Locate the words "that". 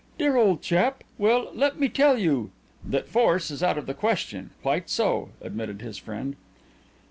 2.91-3.07